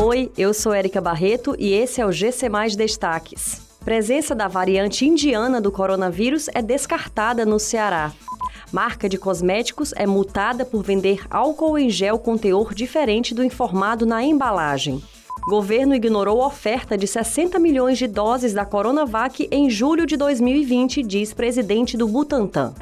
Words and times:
Oi, 0.00 0.30
eu 0.38 0.54
sou 0.54 0.72
Érica 0.72 1.00
Barreto 1.00 1.56
e 1.58 1.72
esse 1.72 2.00
é 2.00 2.06
o 2.06 2.12
GC 2.12 2.48
Mais 2.48 2.76
Destaques. 2.76 3.60
Presença 3.84 4.32
da 4.32 4.46
variante 4.46 5.04
indiana 5.04 5.60
do 5.60 5.72
coronavírus 5.72 6.46
é 6.54 6.62
descartada 6.62 7.44
no 7.44 7.58
Ceará. 7.58 8.12
Marca 8.70 9.08
de 9.08 9.18
cosméticos 9.18 9.92
é 9.96 10.06
multada 10.06 10.64
por 10.64 10.84
vender 10.84 11.26
álcool 11.28 11.76
em 11.76 11.90
gel 11.90 12.16
com 12.16 12.38
teor 12.38 12.74
diferente 12.74 13.34
do 13.34 13.42
informado 13.42 14.06
na 14.06 14.22
embalagem. 14.22 15.02
Governo 15.48 15.96
ignorou 15.96 16.46
oferta 16.46 16.96
de 16.96 17.08
60 17.08 17.58
milhões 17.58 17.98
de 17.98 18.06
doses 18.06 18.52
da 18.52 18.64
Coronavac 18.64 19.48
em 19.50 19.68
julho 19.68 20.06
de 20.06 20.16
2020, 20.16 21.02
diz 21.02 21.34
presidente 21.34 21.96
do 21.96 22.06
Butantan. 22.06 22.72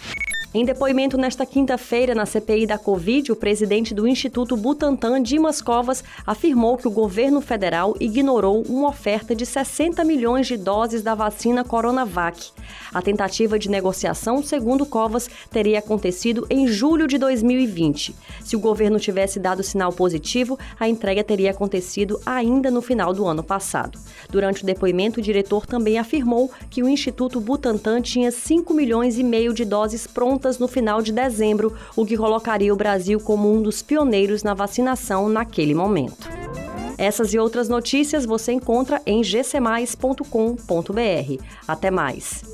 Em 0.54 0.66
depoimento 0.66 1.16
nesta 1.16 1.46
quinta-feira 1.46 2.14
na 2.14 2.26
CPI 2.26 2.66
da 2.66 2.76
Covid, 2.76 3.32
o 3.32 3.36
presidente 3.36 3.94
do 3.94 4.06
Instituto 4.06 4.54
Butantan, 4.54 5.22
Dimas 5.22 5.62
Covas, 5.62 6.04
afirmou 6.26 6.76
que 6.76 6.86
o 6.86 6.90
governo 6.90 7.40
federal 7.40 7.96
ignorou 7.98 8.62
uma 8.68 8.90
oferta 8.90 9.34
de 9.34 9.46
60 9.46 10.04
milhões 10.04 10.46
de 10.46 10.58
doses 10.58 11.00
da 11.00 11.14
vacina 11.14 11.64
Coronavac. 11.64 12.50
A 12.92 13.00
tentativa 13.00 13.58
de 13.58 13.70
negociação, 13.70 14.42
segundo 14.42 14.84
Covas, 14.84 15.26
teria 15.50 15.78
acontecido 15.78 16.46
em 16.50 16.66
julho 16.66 17.06
de 17.06 17.16
2020. 17.16 18.14
Se 18.44 18.54
o 18.54 18.60
governo 18.60 19.00
tivesse 19.00 19.40
dado 19.40 19.62
sinal 19.62 19.90
positivo, 19.90 20.58
a 20.78 20.86
entrega 20.86 21.24
teria 21.24 21.52
acontecido 21.52 22.20
ainda 22.26 22.70
no 22.70 22.82
final 22.82 23.14
do 23.14 23.26
ano 23.26 23.42
passado. 23.42 23.98
Durante 24.28 24.64
o 24.64 24.66
depoimento, 24.66 25.18
o 25.18 25.22
diretor 25.22 25.64
também 25.64 25.98
afirmou 25.98 26.50
que 26.68 26.82
o 26.82 26.88
Instituto 26.90 27.40
Butantan 27.40 28.02
tinha 28.02 28.30
5 28.30 28.74
milhões 28.74 29.18
e 29.18 29.24
meio 29.24 29.54
de 29.54 29.64
doses 29.64 30.06
prontas 30.06 30.41
no 30.58 30.68
final 30.68 31.02
de 31.02 31.12
dezembro, 31.12 31.74
o 31.96 32.04
que 32.04 32.16
colocaria 32.16 32.72
o 32.72 32.76
Brasil 32.76 33.20
como 33.20 33.52
um 33.52 33.62
dos 33.62 33.82
pioneiros 33.82 34.42
na 34.42 34.54
vacinação 34.54 35.28
naquele 35.28 35.74
momento. 35.74 36.28
Essas 36.98 37.34
e 37.34 37.38
outras 37.38 37.68
notícias 37.68 38.24
você 38.24 38.52
encontra 38.52 39.02
em 39.04 39.22
gcmais.com.br. 39.22 40.22
Até 41.66 41.90
mais. 41.90 42.44